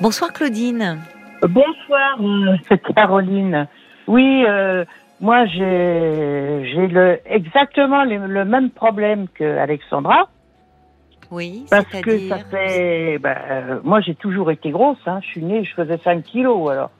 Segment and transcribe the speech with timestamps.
[0.00, 0.98] Bonsoir Claudine.
[1.42, 3.66] Bonsoir, euh, Caroline.
[4.06, 4.84] Oui, euh,
[5.20, 10.28] moi j'ai j'ai le exactement le, le même problème que Alexandra
[11.30, 15.20] Oui, parce que ça fait ben, euh, moi j'ai toujours été grosse hein.
[15.22, 16.90] je suis née je faisais 5 kilos alors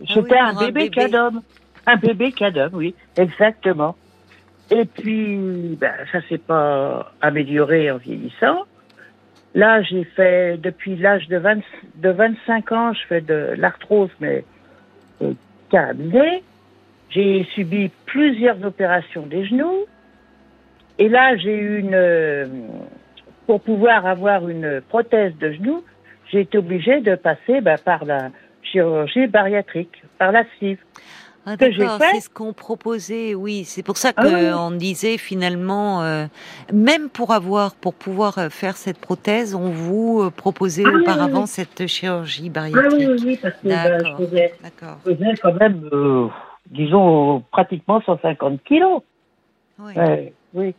[0.00, 0.90] j'étais Ah oui, un un bébé, bébé.
[0.90, 1.42] cadom
[1.86, 3.96] un bébé cadom oui exactement
[4.70, 8.60] et puis ben, ça s'est pas amélioré en vieillissant
[9.56, 11.58] là j'ai fait depuis l'âge de 20
[11.96, 14.44] de 25 ans je fais de l'arthrose mais
[15.22, 15.32] euh,
[17.10, 19.86] j'ai subi plusieurs opérations des genoux
[21.00, 22.46] et là j'ai eu une euh,
[23.46, 25.84] pour pouvoir avoir une prothèse de genou,
[26.30, 28.30] j'ai été obligée de passer bah, par la
[28.62, 30.78] chirurgie bariatrique, par la sleeve.
[31.48, 32.10] Ah, que j'ai d'accord, fait.
[32.16, 33.64] c'est ce qu'on proposait, oui.
[33.64, 34.78] C'est pour ça Ah qu'on oui.
[34.78, 36.26] disait finalement, euh,
[36.72, 41.44] même pour avoir, pour pouvoir euh, faire cette prothèse, on vous euh, proposait Ah auparavant
[41.44, 41.46] oui, oui.
[41.46, 43.08] cette chirurgie Ah oui, bariatrique.
[43.08, 44.16] oui, oui, parce que bah, D'accord.
[44.18, 44.98] je, faisais, D'accord.
[45.06, 46.26] je faisais quand même, euh,
[46.70, 49.02] disons, pratiquement 150 kilos.
[49.78, 50.74] Oui, Ouais, oui.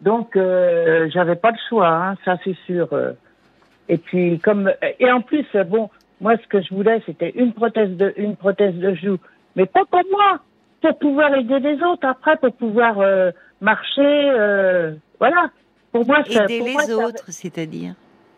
[0.00, 2.88] Donc, euh, j'avais pas le choix, hein, ça c'est sûr.
[3.88, 5.90] Et puis, comme et en plus, bon,
[6.20, 9.16] moi, ce que je voulais, c'était une prothèse de une prothèse de joue,
[9.58, 10.38] mais pas pour moi,
[10.80, 15.50] pour pouvoir aider les autres après, pour pouvoir euh, marcher, euh, voilà.
[15.92, 17.94] Pour moi, ça, Aider pour moi, les ça- autres, c'est-à-dire?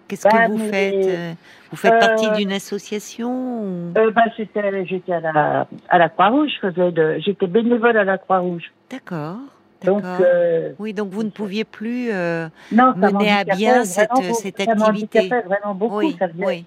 [0.09, 1.33] Qu'est-ce Bah, que vous mais- faites euh,
[1.71, 3.31] Vous faites Euh, partie d'une association
[3.63, 8.03] ou- bah, j'étais, j'étais à la, à la Croix-Rouge, je faisais de, j'étais bénévole à
[8.05, 8.73] la Croix-Rouge.
[8.91, 9.37] D'accord.
[9.85, 12.11] Donc, euh, Oui, donc vous ne pouviez plus.
[12.13, 15.29] euh, non, mener à bien cette- cette activité.
[15.29, 15.99] vraiment beaucoup.
[15.99, 16.65] oui, ça oui.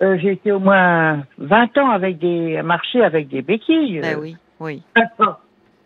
[0.00, 4.00] Euh, j'ai été au moins 20 ans avec des, à marcher avec des béquilles.
[4.00, 4.82] Euh, oui, oui.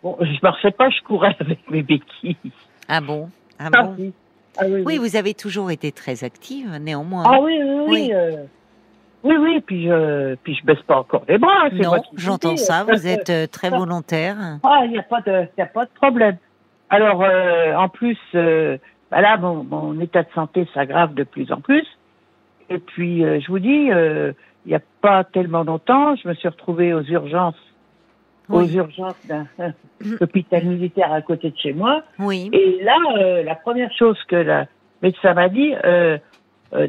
[0.03, 2.35] Bon, je marchais pas, je courais avec mes béquilles.
[2.87, 3.29] Ah bon?
[3.57, 3.95] Ah Ah, bon?
[3.97, 4.13] oui.
[4.57, 4.97] Ah oui, Oui, oui.
[4.99, 7.23] vous avez toujours été très active, néanmoins.
[7.25, 7.85] Ah oui, oui, oui.
[7.89, 8.11] Oui.
[8.13, 8.43] euh,
[9.23, 11.69] oui, oui, puis je, puis je baisse pas encore les bras.
[11.71, 12.83] c'est non, j'entends ça.
[12.83, 14.35] Vous êtes euh, très ça- volontaire.
[14.63, 16.35] Ah, il n'y a pas de, y a pas de problème.
[16.89, 18.77] Alors, euh, en plus, euh,
[19.09, 21.87] bah là, mon, mon état de santé s'aggrave de plus en plus.
[22.73, 24.33] Et puis, euh, je vous dis, euh,
[24.65, 27.61] il n'y a pas tellement longtemps, je me suis retrouvée aux urgences,
[28.49, 29.45] aux urgences d'un
[30.21, 32.01] hôpital militaire à côté de chez moi.
[32.17, 32.49] Oui.
[32.51, 34.65] Et là, euh, la première chose que la
[35.03, 35.73] médecin m'a dit,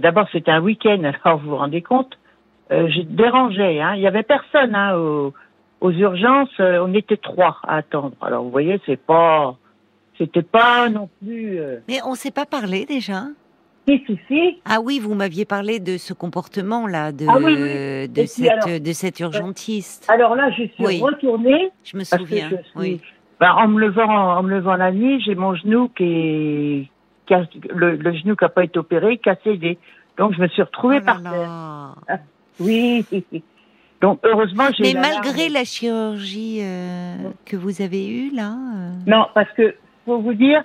[0.00, 2.18] d'abord c'était un week-end, alors vous vous rendez compte,
[2.70, 5.34] j'ai dérangé, hein, il y avait personne hein, aux,
[5.82, 8.12] aux urgences, on était trois à attendre.
[8.22, 9.54] Alors vous voyez, c'est pas,
[10.16, 11.60] c'était pas non plus.
[11.88, 13.24] Mais on ne s'est pas parlé déjà
[14.66, 18.08] Ah oui, vous m'aviez parlé de ce comportement-là, de, Ah oui, oui.
[18.08, 20.06] de, cette, alors- de cet urgentiste.
[20.08, 21.00] Alors là, je suis Oui.
[21.02, 22.48] retournée Je me souviens.
[22.50, 23.00] que je suis, Oui.
[23.40, 24.08] bah, en me levant,
[24.38, 26.88] en me levant la nuit, j'ai mon genou qui est,
[27.26, 29.78] qui a- le, le genou qui n'a pas été opéré, cassé des.
[30.16, 31.32] Donc je me suis retrouvée Oh là par terre.
[31.32, 31.94] là.
[32.60, 33.04] Oui.
[34.00, 34.94] Donc heureusement, j'ai.
[34.94, 39.74] Mais malgré la chirurgie euh, que vous avez eue là, euh, Non, parce que
[40.06, 40.62] faut vous dire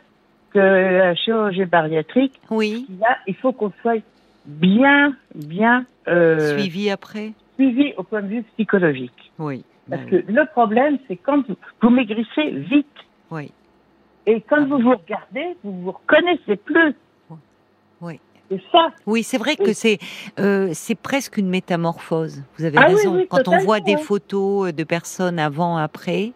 [0.51, 4.01] que la chirurgie bariatrique, oui, là, il faut qu'on soit
[4.45, 9.31] bien, bien euh, suivi après, suivi au point de vue psychologique.
[9.37, 12.87] oui, Parce bah que le problème, c'est quand vous, vous maigrissez vite.
[13.31, 13.51] Oui,
[14.25, 16.93] et quand vous vous regardez, vous vous reconnaissez plus.
[18.51, 18.57] Oui.
[18.63, 18.87] C'est ça.
[19.05, 19.99] Oui, c'est vrai que c'est
[20.39, 22.43] euh, c'est presque une métamorphose.
[22.57, 23.15] Vous avez Ah raison.
[23.17, 26.33] oui, Quand on voit des photos de personnes avant, après,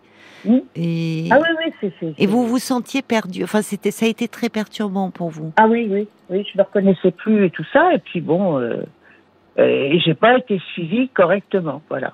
[0.76, 1.48] et Ah oui,
[1.82, 2.14] oui, c'est.
[2.18, 3.44] et vous vous sentiez perdu.
[3.44, 5.54] Enfin, c'était ça a été très perturbant pour vous.
[5.58, 7.94] Ah oui, oui, oui, je ne reconnaissais plus et tout ça.
[7.94, 8.84] Et puis bon, euh,
[9.60, 12.14] euh, j'ai pas été suivie correctement, voilà.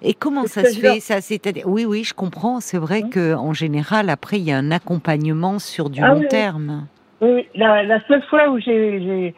[0.00, 2.60] Et comment ça se fait ça C'est-à-dire, oui, oui, je comprends.
[2.60, 3.10] C'est vrai Mhm.
[3.10, 6.28] que en général, après, il y a un accompagnement sur du Ah long oui.
[6.28, 6.86] terme.
[7.20, 9.34] Oui, la, la seule fois où j'ai,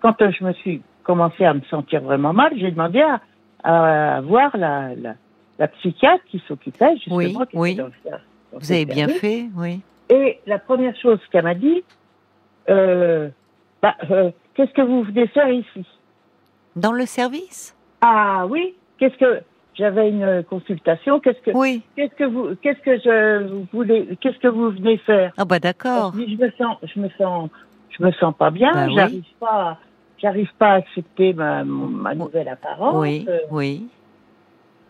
[0.00, 3.20] quand je me suis commencé à me sentir vraiment mal, j'ai demandé à,
[4.16, 5.14] à voir la, la,
[5.58, 7.16] la psychiatre qui s'occupait justement.
[7.16, 7.74] Oui, qui oui.
[7.74, 9.80] dans ce- dans Vous avez bien fait, oui.
[10.08, 11.84] Et la première chose qu'elle m'a dit,
[12.68, 13.28] euh,
[13.82, 15.86] bah, euh, qu'est-ce que vous venez faire ici?
[16.76, 17.76] Dans le service?
[18.00, 19.42] Ah oui, qu'est-ce que
[19.74, 21.20] j'avais une consultation.
[21.20, 21.82] Qu'est-ce que Oui.
[21.96, 25.32] qu'est-ce que vous qu'est-ce que je voulez qu'est-ce que vous venez faire?
[25.36, 26.12] Ah bah d'accord.
[26.14, 27.48] Je me sens je me sens
[27.90, 28.72] je me sens pas bien.
[28.72, 28.94] Bah oui.
[28.96, 29.78] j'arrive pas
[30.18, 32.94] j'arrive pas à accepter ma ma nouvelle apparence.
[32.96, 33.86] Oui, Euh, oui.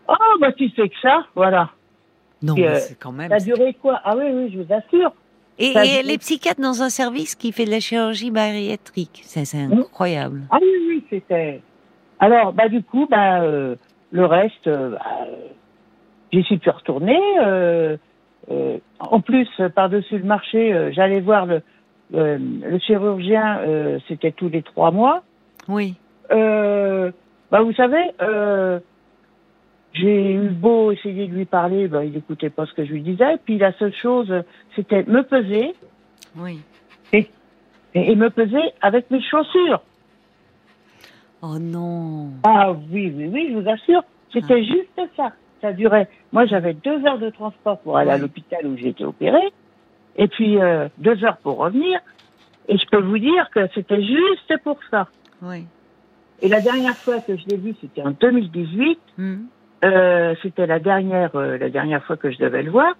[0.07, 1.69] Oh bah tu sais que ça, voilà.
[2.41, 3.29] Non, puis, mais euh, c'est quand même.
[3.29, 4.01] Ça a duré quoi?
[4.03, 5.13] Ah oui oui, je vous assure.
[5.59, 9.45] Et, et duré- les psychiatres dans un service qui fait de la chirurgie bariatrique, c'est
[9.45, 9.73] c'est Mm.
[9.81, 10.41] incroyable.
[10.49, 11.61] Ah oui oui, c'était.
[12.19, 13.75] Alors bah du coup bah euh,
[14.11, 14.99] le reste euh, bah,
[16.31, 17.19] j'y suis plus retournée.
[17.39, 17.97] euh,
[18.49, 21.45] euh, en plus par-dessus le marché, j'allais voir
[22.11, 23.61] le chirurgien,
[24.07, 25.23] c'était tous les trois mois.
[25.67, 25.95] Oui.
[26.29, 28.09] Bah, vous savez,
[29.93, 33.01] j'ai eu beau essayer de lui parler, bah, il n'écoutait pas ce que je lui
[33.01, 33.37] disais.
[33.45, 34.33] Puis la seule chose,
[34.75, 35.75] c'était me peser.
[36.35, 36.61] Oui.
[37.13, 37.29] Et,
[37.93, 39.81] et, me peser avec mes chaussures.
[41.41, 42.29] Oh non.
[42.43, 44.03] Ah oui, oui, oui, je vous assure.
[44.31, 44.63] C'était ah.
[44.63, 45.31] juste ça.
[45.61, 46.07] Ça durait.
[46.31, 49.53] Moi, j'avais deux heures de transport pour aller à l'hôpital où été opérée.
[50.17, 51.99] Et puis euh, deux heures pour revenir.
[52.67, 55.07] Et je peux vous dire que c'était juste pour ça.
[55.41, 55.65] Oui.
[56.41, 58.99] Et la dernière fois que je l'ai vu, c'était en 2018.
[59.17, 59.35] Hmm.
[59.83, 62.93] Euh, c'était la dernière, euh, la dernière fois que je devais le voir.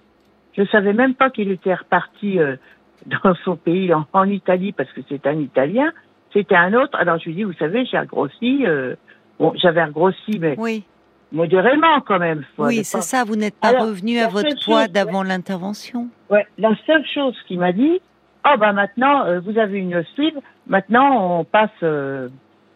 [0.53, 2.55] Je savais même pas qu'il était reparti euh,
[3.05, 5.91] dans son pays, en, Italie, parce que c'est un Italien.
[6.33, 6.97] C'était un autre.
[6.97, 8.65] Alors je lui dis, vous savez, j'ai regrossi.
[8.65, 8.95] Euh,
[9.39, 10.83] bon, j'avais regrossi, mais oui.
[11.31, 12.43] modérément quand même.
[12.57, 13.23] Oui, c'est ça.
[13.23, 16.07] Vous n'êtes pas revenu à votre poids d'avant l'intervention.
[16.29, 16.47] Ouais.
[16.57, 18.01] La seule chose qu'il m'a dit,
[18.45, 20.39] oh ben maintenant, vous avez une sleeve.
[20.67, 21.83] Maintenant, on passe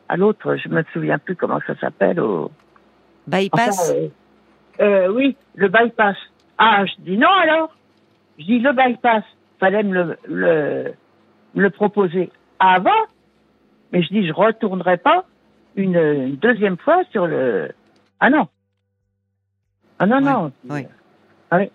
[0.09, 0.55] à l'autre.
[0.57, 2.19] Je me souviens plus comment ça s'appelle.
[2.19, 2.51] Au
[3.27, 4.07] Bypass euh,
[4.81, 6.17] euh, Oui, le bypass.
[6.57, 7.75] Ah, je dis non alors.
[8.39, 9.23] Je dis le bypass.
[9.59, 10.93] Fallait me le, le,
[11.55, 12.29] le proposer
[12.59, 12.91] avant.
[13.95, 15.23] Mais je dis, je retournerai pas
[15.77, 17.71] une, deuxième fois sur le.
[18.19, 18.49] Ah non.
[19.99, 20.51] Ah non, non.
[20.69, 20.85] Oui.
[21.49, 21.71] Ah oui.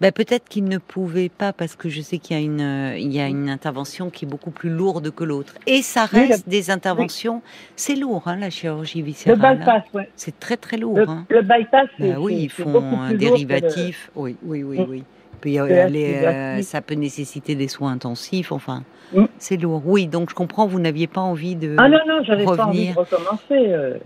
[0.00, 2.96] Ben, peut-être qu'il ne pouvait pas parce que je sais qu'il y a une euh,
[2.96, 6.48] il y a une intervention qui est beaucoup plus lourde que l'autre et ça reste
[6.48, 7.42] des interventions
[7.76, 10.04] c'est lourd hein, la chirurgie viscérale le bypass hein.
[10.16, 11.26] c'est très très lourd le, hein.
[11.28, 15.04] le bypass ben oui ils font un dérivatif oui oui oui oui
[15.40, 18.82] puis, euh, ça peut nécessiter des soins intensifs enfin
[19.14, 19.24] mm.
[19.38, 22.44] c'est lourd oui donc je comprends vous n'aviez pas envie de ah non non j'avais
[22.44, 23.98] pas envie de recommencer euh.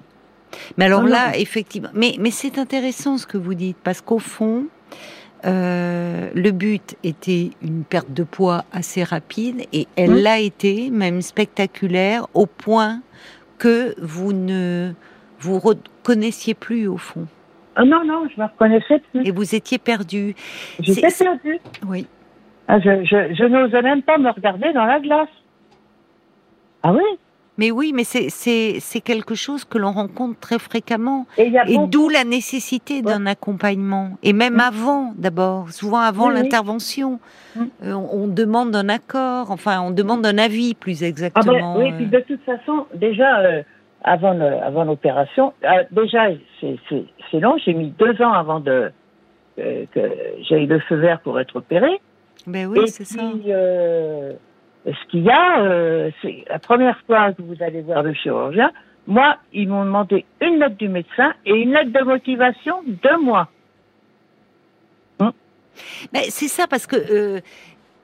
[0.76, 4.66] mais alors là effectivement mais mais c'est intéressant ce que vous dites parce qu'au fond
[5.44, 11.20] euh, le but était une perte de poids assez rapide et elle l'a été, même
[11.20, 13.00] spectaculaire, au point
[13.58, 14.92] que vous ne
[15.40, 17.26] vous reconnaissiez plus au fond.
[17.76, 19.26] Ah non, non, je me reconnaissais plus.
[19.26, 20.34] Et vous étiez perdu.
[20.80, 21.58] J'étais perdu.
[21.86, 22.06] Oui.
[22.68, 25.28] Ah, je, je, je n'osais même pas me regarder dans la glace.
[26.82, 27.02] Ah oui?
[27.58, 31.26] Mais oui, mais c'est quelque chose que l'on rencontre très fréquemment.
[31.36, 31.52] Et,
[31.88, 34.12] d'où la nécessité d'un accompagnement.
[34.22, 34.60] Et même mm.
[34.60, 37.20] avant, d'abord, souvent avant l'intervention,
[37.54, 37.62] mm.
[37.84, 41.74] euh, on, demande un accord, enfin, on demande un avis, plus exactement.
[41.76, 43.62] Ah ben, oui, puis de toute façon, déjà, euh,
[44.02, 46.30] avant l'opération, euh, déjà,
[47.32, 48.92] c'est long, j'ai mis deux ans avant de,
[49.56, 50.00] que
[50.48, 52.00] j'ai le feu vert pour être opéré.
[52.46, 53.22] Ben oui, c'est ça
[54.86, 58.70] ce qu'il y a, euh, c'est la première fois que vous allez voir le chirurgien.
[59.06, 63.48] Moi, ils m'ont demandé une note du médecin et une note de motivation de moi.
[66.12, 67.40] Mais c'est ça parce que euh,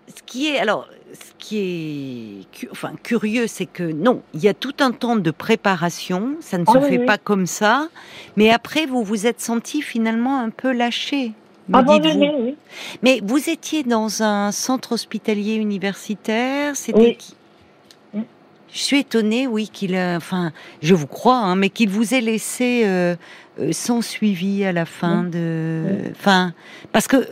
[0.08, 4.54] ce qui est alors ce qui est enfin curieux, c'est que non, il y a
[4.54, 7.88] tout un temps de préparation, ça ne se ah fait pas comme ça,
[8.36, 11.32] mais après vous vous êtes senti finalement un peu lâché.
[13.02, 17.34] Mais vous étiez dans un centre hospitalier universitaire, c'était qui?
[18.70, 20.52] Je suis étonnée, oui, qu'il, enfin,
[20.82, 23.16] je vous crois, hein, mais qu'il vous ait laissé euh,
[23.60, 26.52] euh, sans suivi à la fin de, enfin,
[26.92, 27.26] parce que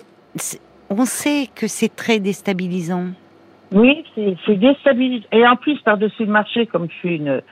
[0.90, 3.08] on sait que c'est très déstabilisant.
[3.72, 5.26] Oui, c'est déstabilisant.
[5.32, 7.42] Et en plus, par-dessus le marché, comme je suis une,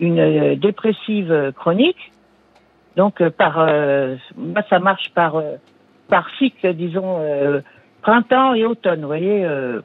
[0.00, 2.12] une euh, dépressive chronique,
[2.96, 3.56] donc par,
[4.36, 5.42] moi, ça marche par
[6.08, 7.60] par cycle, disons, euh,
[8.02, 9.00] printemps et automne.
[9.00, 9.80] Vous voyez, euh,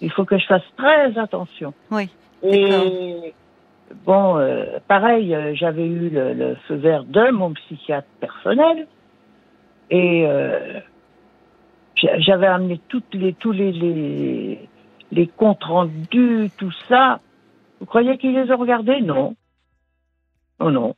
[0.00, 1.72] il faut que je fasse très attention.
[1.90, 2.08] Oui.
[2.42, 3.32] Et
[4.04, 8.86] bon, euh, pareil, j'avais eu le, feu vert de mon psychiatre personnel
[9.90, 10.26] et
[11.96, 14.68] j'avais amené toutes les, tous les, les,
[15.12, 17.20] les comptes rendus, tout ça.
[17.80, 19.00] Vous croyez qu'ils les ont regardés?
[19.00, 19.36] Non.
[20.60, 20.94] Non, non.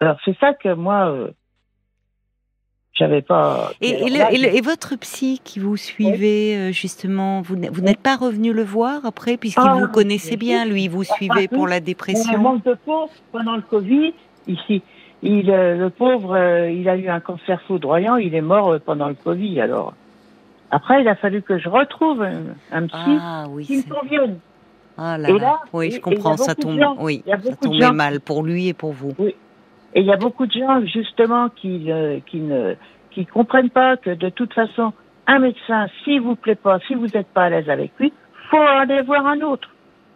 [0.00, 1.30] Alors c'est ça que moi,
[2.98, 3.70] j'avais pas.
[3.80, 9.06] Et, et, votre psy qui vous suivait euh, justement, vous, n'êtes pas revenu le voir
[9.06, 12.34] après puisqu'il ah, vous connaissait bien, lui, vous suivait pour la dépression?
[12.34, 14.14] Un manque de peau pendant le Covid,
[14.46, 14.82] ici.
[15.22, 19.08] Il, euh, le pauvre, euh, il a eu un cancer foudroyant, il est mort pendant
[19.08, 19.60] le Covid.
[19.60, 19.94] Alors,
[20.70, 24.38] après, il a fallu que je retrouve un, psy ah, oui, qui me convienne.
[24.96, 28.74] Ah là, là, oui, je comprends, ça tombe, oui, ça tombait mal pour lui et
[28.74, 29.12] pour vous.
[29.18, 29.34] Oui,
[29.94, 32.74] et il y a beaucoup de gens, justement, qui, euh, qui ne
[33.10, 34.92] qui comprennent pas que, de toute façon,
[35.26, 38.12] un médecin, s'il vous plaît pas, si vous n'êtes pas à l'aise avec lui,
[38.50, 39.68] faut aller voir un autre.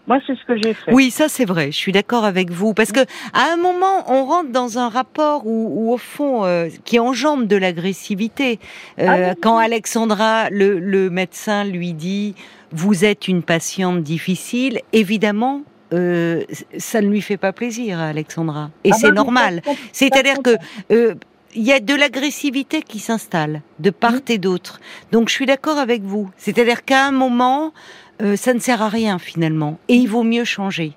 [0.08, 0.92] Moi, c'est ce que j'ai fait.
[0.92, 1.66] Oui, ça c'est vrai.
[1.70, 3.00] Je suis d'accord avec vous parce que
[3.32, 7.56] à un moment, on rentre dans un rapport où, au fond, euh, qui enjambe de
[7.56, 8.58] l'agressivité.
[8.98, 12.34] Euh, ah quand Alexandra, le, le médecin, lui dit
[12.72, 16.42] "Vous êtes une patiente difficile", évidemment, euh,
[16.78, 18.70] ça ne lui fait pas plaisir à Alexandra.
[18.82, 19.62] Et Ah c'est bah, normal.
[19.92, 20.56] C'est-à-dire que
[20.90, 21.14] euh,
[21.54, 24.20] il y a de l'agressivité qui s'installe de part Mhm.
[24.30, 24.80] et d'autre.
[25.12, 26.30] Donc je suis d'accord avec vous.
[26.38, 27.72] C'est-à-dire qu'à un moment,
[28.20, 30.92] euh, ça ne sert à rien finalement, et il vaut mieux changer.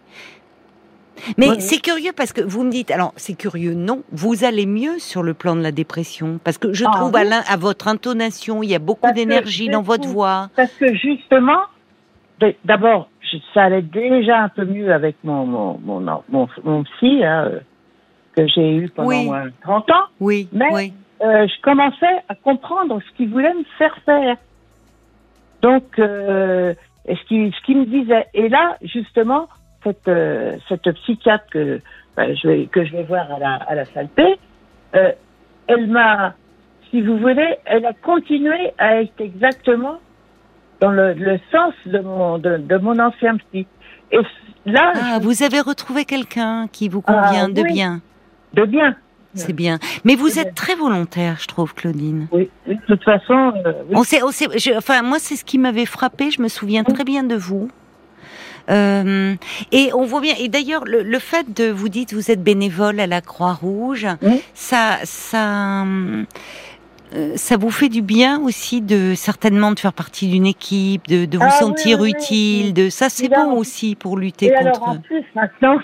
[1.37, 4.65] Mais Ouais, c'est curieux parce que vous me dites, alors c'est curieux, non, vous allez
[4.65, 7.21] mieux sur le plan de la dépression parce que je Ah, trouve oui.
[7.21, 10.49] à, l'in- à votre intonation, il y a beaucoup Parce d'énergie dans votre voix.
[10.57, 11.61] Parce que justement,
[12.41, 13.09] d- d'abord,
[13.53, 17.49] ça allait déjà un peu mieux avec mon, mon, mon, mon, mon psy, hein,
[18.35, 19.23] que j'ai eu pendant Oui.
[19.25, 20.03] moins de 30 ans.
[20.19, 20.93] Oui, Mais- oui.
[21.23, 24.35] Euh, je commençais à comprendre ce qu'il voulait me faire faire.
[25.61, 26.73] Donc, euh,
[27.07, 28.25] et ce qu'il ce qu'il me disait.
[28.33, 29.47] Et là, justement,
[29.83, 31.79] cette, euh, cette psychiatre que,
[32.17, 34.23] ben, je vais, que je vais voir à la, à la salle P,
[34.95, 35.11] euh,
[35.67, 36.33] elle m'a,
[36.89, 39.99] si vous voulez, elle a continué à être exactement
[40.79, 43.65] dans le, le sens de mon, de, de mon ancien psy.
[44.11, 44.19] Et
[44.65, 47.73] là, Ah, vous avez retrouvé quelqu'un qui vous Ah, convient de oui.
[47.73, 48.01] bien.
[48.53, 48.95] de bien.
[49.35, 49.79] C'est bien.
[50.03, 52.27] Mais vous êtes très volontaire, je trouve, Claudine.
[52.31, 53.95] Oui, de toute façon, euh, oui.
[53.95, 56.31] On sait, on sait, je- enfin, moi, c'est ce qui m'avait frappé.
[56.31, 57.69] Je me souviens très bien de vous.
[58.69, 59.35] Euh,
[59.71, 60.33] et on voit bien.
[60.39, 64.41] Et d'ailleurs, le, le fait de vous dites vous êtes bénévole à la Croix-Rouge, Oui.
[64.55, 66.23] ça, ça, euh,
[67.35, 71.37] ça vous fait du bien aussi de certainement de faire partie d'une équipe, de, de
[71.37, 72.73] vous Ah sentir oui, utile.
[72.73, 74.61] De ça, c'est bon aussi pour lutter Et contre.
[74.61, 75.77] alors en plus maintenant,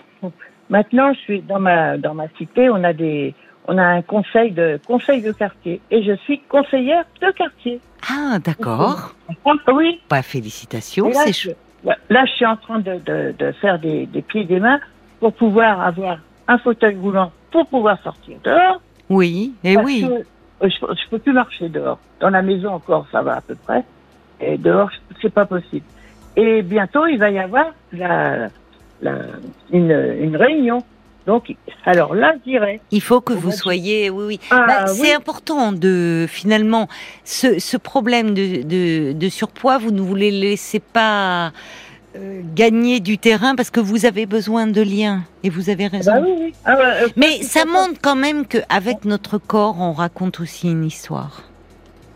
[0.71, 3.35] maintenant je suis dans ma dans ma cité, on a des
[3.67, 7.79] on a un conseil de conseil de quartier et je suis conseillère de quartier.
[8.09, 9.13] Ah, d'accord.
[9.73, 10.01] Oui.
[10.09, 11.11] Bah, félicitations.
[11.13, 14.59] C'est là, je suis en train de, de, de faire des, des pieds et des
[14.59, 14.79] mains
[15.19, 18.81] pour pouvoir avoir un fauteuil roulant pour pouvoir sortir dehors.
[19.09, 20.07] Oui, et parce oui.
[20.07, 21.99] que, euh, je, je peux plus marcher dehors.
[22.19, 23.83] Dans la maison encore, ça va à peu près.
[24.39, 24.89] Et dehors,
[25.21, 25.85] c'est pas possible.
[26.35, 28.47] Et bientôt, il va y avoir la,
[29.01, 29.15] la,
[29.71, 29.91] une,
[30.21, 30.83] une réunion.
[31.27, 31.55] Donc,
[31.85, 32.81] alors là, je dirais.
[32.89, 34.39] Il faut que vous soyez, oui, oui.
[34.49, 34.95] Ah, Bah, oui.
[34.95, 36.87] C'est important de finalement
[37.23, 41.51] ce, ce problème de, de, de surpoids, vous ne vous les laissez pas
[42.15, 46.11] euh, gagner du terrain parce que vous avez besoin de liens et vous avez raison.
[46.11, 46.53] Bah oui, oui.
[46.65, 50.83] Ah, ouais, euh, Mais ça montre quand même qu'avec notre corps, on raconte aussi une
[50.85, 51.43] histoire.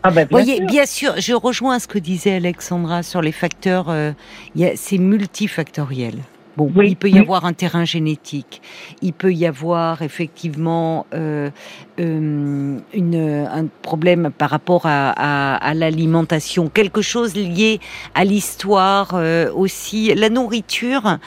[0.02, 0.66] Ah, bah, bien voyez, sûr.
[0.66, 3.86] bien sûr, je rejoins ce que disait Alexandra sur les facteurs.
[3.88, 4.10] euh,
[4.74, 6.14] c'est multifactoriel.
[6.56, 8.62] Bon, Oui, il peut y avoir un terrain génétique,
[9.02, 11.50] il peut y avoir effectivement euh,
[12.00, 17.78] euh, une, un problème par rapport à, à- à l'alimentation, quelque chose lié
[18.14, 21.18] à l'histoire euh, aussi, la nourriture.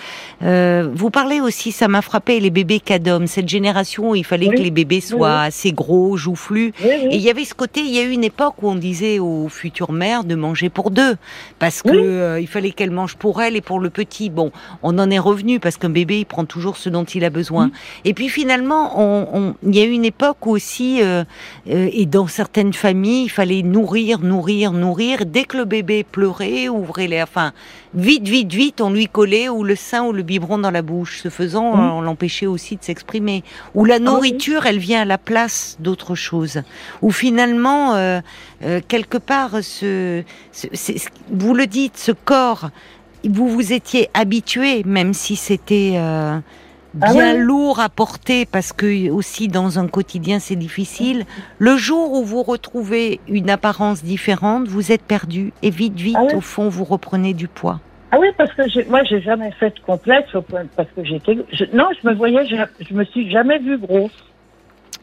[0.41, 4.47] Euh, vous parlez aussi, ça m'a frappé, les bébés cadom, cette génération où il fallait
[4.49, 5.47] Oui, que les bébés soient oui.
[5.47, 6.73] assez gros, joufflus.
[6.83, 9.19] Et il y avait ce côté, il y a eu une époque où on disait
[9.19, 11.17] aux futures mères de manger pour deux,
[11.59, 14.29] parce que euh, il fallait qu'elles mangent pour elle et pour le petit.
[14.31, 17.29] Bon, on en est revenu parce qu'un bébé il prend toujours ce dont il a
[17.29, 17.67] besoin.
[17.67, 17.71] Mm.
[18.05, 21.23] Et puis finalement, on, il y a eu une époque où aussi, euh,
[21.69, 25.25] euh, et dans certaines familles, il fallait nourrir, nourrir, nourrir.
[25.25, 27.53] Dès que le bébé pleurait, ouvrait les, enfin,
[27.93, 31.21] vite, vite, vite, on lui collait ou le sein ou le biberon dans la bouche.
[31.23, 31.91] Ce faisant, Mm.
[31.97, 33.43] on l'empêchait aussi de s'exprimer.
[33.75, 34.01] Ou la oui.
[34.01, 36.61] nourriture, elle vient à la place d'autre chose.
[37.01, 38.21] Ou finalement, euh,
[38.87, 40.23] quelque part, ce,
[41.31, 42.69] vous le dites, ce corps,
[43.27, 46.39] vous vous étiez habitué, même si c'était euh,
[47.01, 51.25] Ah bien lourd à porter, parce que aussi dans un quotidien c'est difficile.
[51.57, 56.35] Le jour où vous retrouvez une apparence différente, vous êtes perdu et vite, vite, Ah
[56.35, 57.79] au fond, vous reprenez du poids.
[58.11, 61.35] Ah oui, parce que moi, j'ai jamais fait de complexe au point parce que j'étais.
[61.73, 62.55] non, je me voyais, je,
[62.89, 64.17] je me suis jamais vue grosse.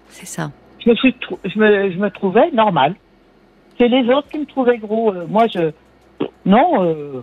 [0.09, 0.51] C'est ça.
[0.85, 2.95] Je me suis, je me, je me trouvais normale.
[3.79, 5.13] C'est les autres qui me trouvaient gros.
[5.13, 5.71] Euh, moi, je,
[6.45, 6.83] non.
[6.85, 7.23] euh,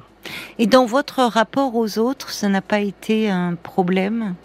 [0.59, 4.35] Et dans votre rapport aux autres, ça n'a pas été un problème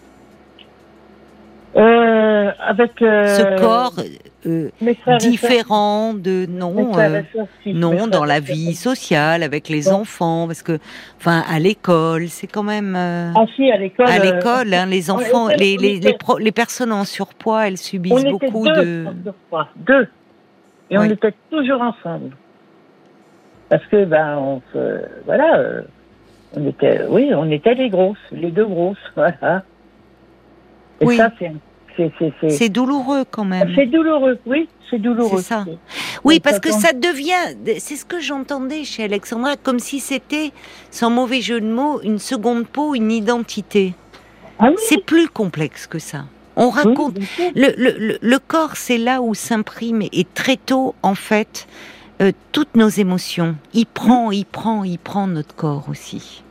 [1.75, 3.93] euh, avec euh, Ce corps
[4.47, 4.69] euh,
[5.19, 6.91] différent de non
[7.61, 9.93] si, non dans la vie sociale avec les Ouais.
[9.93, 10.79] enfants parce que
[11.17, 14.07] enfin à l'école c'est quand même Ah si, à l'école.
[14.07, 17.73] à l'école hein, les enfants les, on les, les, pro- les personnes en surpoids elles
[17.73, 18.73] on subissent était beaucoup deux,
[19.05, 19.33] de
[19.85, 20.07] deux.
[20.89, 22.31] Et on était toujours ensemble.
[23.69, 25.81] Parce que ben on se, voilà, euh,
[26.55, 29.63] on était, oui, on était les grosses, les deux grosses, voilà.
[31.01, 31.17] Et Oui.
[31.17, 31.51] ça c'est,
[32.49, 35.37] c'est, douloureux quand même c'est douloureux, oui, c'est douloureux.
[35.41, 35.65] C'est ça.
[36.23, 40.51] Oui, parce que ça devient, c'est ce que j'entendais chez Alexandra, comme si c'était,
[40.91, 43.93] sans mauvais jeu de mots, une seconde peau, une identité.
[44.59, 46.23] Ah oui, C'est plus complexe que ça.
[46.55, 47.17] On raconte.
[47.55, 51.67] le, le, le corps, c'est là où s'imprime, et très tôt, en fait,
[52.21, 53.55] euh, toutes nos émotions.
[53.73, 56.43] Il prend, il prend, il prend notre corps aussi.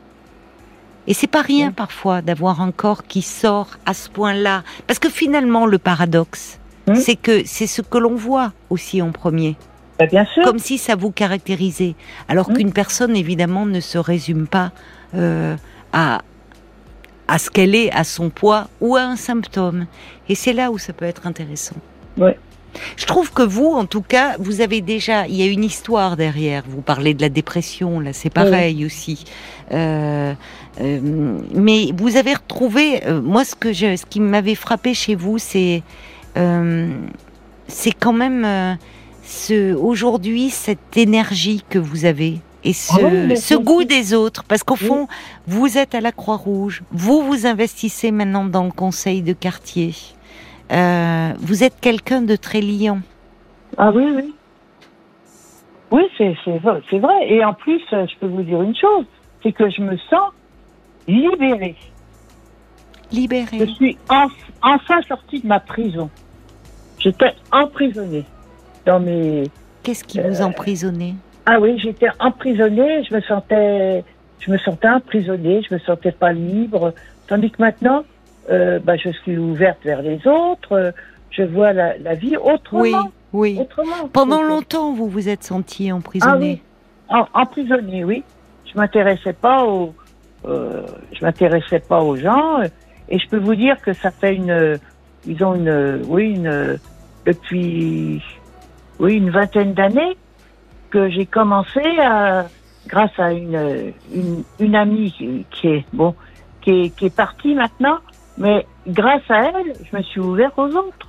[1.07, 4.63] Et c'est pas rien parfois d'avoir un corps qui sort à ce point-là.
[4.87, 6.55] Parce que finalement, le paradoxe,
[6.87, 6.95] Hmm?
[6.95, 9.55] c'est que c'est ce que l'on voit aussi en premier.
[9.99, 10.43] Bah, bien sûr.
[10.43, 11.93] Comme si ça vous caractérisait.
[12.27, 12.53] Alors Hmm?
[12.55, 14.71] qu'une personne, évidemment, ne se résume pas
[15.13, 15.55] euh,
[15.93, 16.21] à,
[17.27, 19.85] à ce qu'elle est, à son poids ou à un symptôme.
[20.29, 21.75] Et c'est là où ça peut être intéressant.
[22.17, 22.39] Ouais.
[22.97, 26.17] Je trouve que vous, en tout cas, vous avez déjà, il y a une histoire
[26.17, 26.63] derrière.
[26.67, 29.25] Vous parlez de la dépression, là, c'est pareil aussi.
[29.71, 30.33] Euh,
[30.81, 35.15] euh, mais vous avez retrouvé, euh, moi, ce que je, ce qui m'avait frappé chez
[35.15, 35.83] vous, c'est,
[37.67, 38.77] c'est quand même
[39.23, 44.43] ce, aujourd'hui cette énergie que vous avez et ce, Ah oui, ce goût des autres,
[44.43, 44.87] parce qu'au Oui.
[44.87, 45.07] fond,
[45.47, 49.93] vous êtes à la Croix-Rouge, vous vous investissez maintenant dans le conseil de quartier.
[50.71, 52.99] Euh, vous êtes quelqu'un de très liant.
[53.77, 54.33] Ah oui, oui.
[55.91, 57.27] Oui, c'est vrai.
[57.27, 59.05] Et en plus, euh, je peux vous dire une chose,
[59.41, 60.31] c'est que je me sens
[61.07, 61.75] libérée.
[63.11, 63.65] Je Libéré.
[63.75, 64.29] suis enf-
[64.61, 66.11] enfin sortie de ma prison.
[66.99, 68.25] J'étais emprisonnée
[68.85, 69.45] dans mes...
[69.81, 71.15] Qu'est-ce qui vous emprisonnait?
[71.47, 74.03] Ah oui, j'étais emprisonnée, je me sentais...
[74.39, 76.93] Je me sentais emprisonnée, je me sentais pas libre.
[77.27, 78.03] Tandis que maintenant,
[78.49, 80.93] euh, bah, je suis ouverte vers les autres,
[81.31, 82.81] je vois la, la vie autrement.
[82.81, 82.95] Oui,
[83.33, 83.57] oui.
[83.59, 84.07] autrement.
[84.11, 86.61] Pendant longtemps, vous vous êtes senti Ah emprisonné.
[87.09, 88.23] oui, en, emprisonné, oui.
[88.71, 89.93] Je m'intéressais pas aux,
[90.45, 92.61] euh, je m'intéressais pas aux gens,
[93.09, 94.79] et je peux vous dire que ça fait une,
[95.25, 96.77] ils ont une, oui, une,
[97.25, 98.21] depuis,
[98.99, 100.17] oui, une vingtaine d'années
[100.91, 102.47] que j'ai commencé à,
[102.87, 106.15] grâce à une, une, une amie qui est, bon,
[106.61, 107.97] qui est, qui est partie maintenant,
[108.39, 111.07] mais grâce à elle, je me suis ouvert aux autres.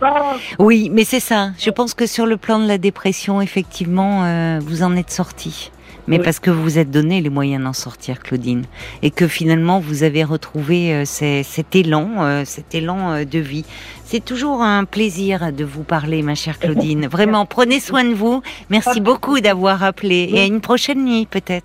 [0.00, 1.50] Pas, Oui, mais c'est ça.
[1.58, 5.70] Je pense que sur le plan de la dépression, effectivement, euh, vous en êtes sorti.
[6.06, 6.24] Mais Oui.
[6.24, 8.64] parce que vous vous êtes donné les moyens d'en sortir, Claudine,
[9.02, 13.64] et que finalement vous avez retrouvé euh, ces- cet élan, euh, cet élan de vie.
[14.04, 17.06] C'est toujours un plaisir de vous parler, ma chère Claudine.
[17.10, 18.42] Vraiment, prenez soin de vous.
[18.68, 21.62] Merci beaucoup d'avoir appelé et à une prochaine nuit peut-être.